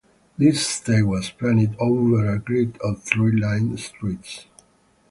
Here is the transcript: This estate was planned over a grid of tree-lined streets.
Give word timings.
This 0.35 0.61
estate 0.61 1.03
was 1.03 1.29
planned 1.29 1.75
over 1.79 2.33
a 2.33 2.39
grid 2.39 2.75
of 2.83 3.05
tree-lined 3.05 3.79
streets. 3.79 4.47